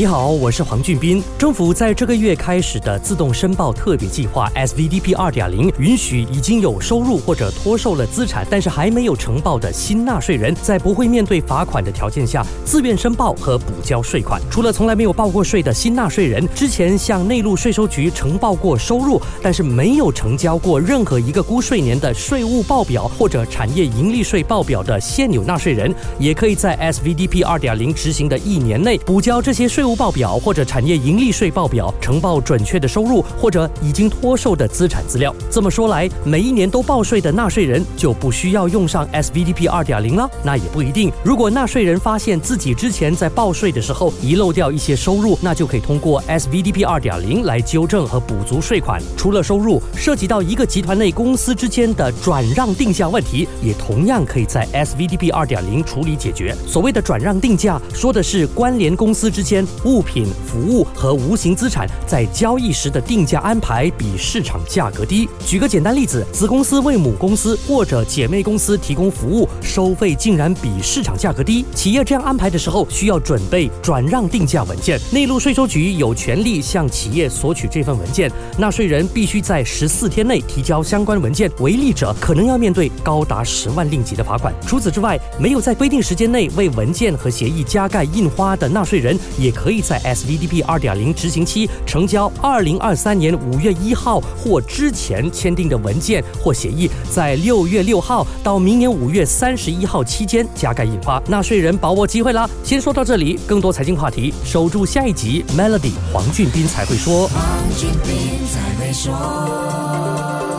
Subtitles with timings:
[0.00, 1.22] 你好，我是黄俊斌。
[1.38, 14.40] 政府在这个月开始的自动申报特别计划 SVDP 二点零，允许已经有收入或者脱售了资产，但是还没有呈报的新纳税人，在不会面对罚款的条件下，自愿申报和补交税款。
[14.50, 29.89] 除了从来没有报过税的新纳税人，之前向内陆税收局呈报过收入，但是没有成交过任何一个估税年的税务报表或者产业盈利税报表的现有纳税人，也可以在 SVDP 二点零执行的一年内补交这些税务。
[29.94, 35.34] 报表或者产业盈利税报表呈报准确的收入或者已经脱售的资产资料。
[35.50, 40.28] 这么说来，每一年都报税的纳税人就不需要用上 SVDP 二点零了？
[40.42, 41.12] 那也不一定。
[41.24, 49.00] 如果纳税人发现自己之前在报税的时候遗漏掉一些收入，那就可以通过 SVDP 二点零来纠正和补足税款。
[49.16, 56.54] 除了收入，涉及到一个集团内公司之间的转让定价问题，也同样可以在 SVDP 二点零处理解决。
[56.66, 59.66] 所谓的转让定价，说的是关联公司之间。
[59.84, 65.28] 物品、服务和无形资产在交易时的定价安排比市场价格低。
[65.46, 71.64] 举个简单例子，子公司为母公司或者姐妹公司提供服务，收费竟然比市场价格低。
[71.74, 74.98] 企业这样安排的时候，需要准备转让定价文件。
[75.10, 84.54] 内陆税收局有权利向企业索取这份文件，纳税人必须在十四天内提交相关文件，违例者可能要面对高达十万令吉的罚款。
[84.66, 89.80] 除此之外，没有在规定时间内为文件和协议加盖印花的纳税人，也可以。
[89.80, 102.48] 在 SVDP 二点零执行期成交二零二三年五月一号或之前签订的文件或协议，在六月六号到明年五月三十一号期间加盖印花，纳税人把握机会啦！
[102.62, 107.26] 先说到这里，更多财经话题，守住下一集 Melody 黄俊斌才会说。
[107.28, 107.40] 黄
[107.76, 110.49] 俊斌才会说。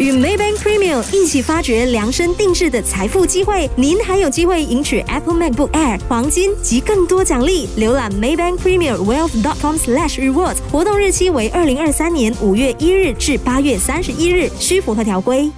[0.00, 7.68] 与 Maybank Premium 一起发掘量身定制的财富机会，您还有机会赢取 Apple MacBook Air、黄金及更多奖励。
[7.76, 9.42] 浏览 Maybank Premium Wealth.
[9.42, 15.50] dot com slash rewards 活动日期为二零二三年五月一日至八月三十一日，需符合条规。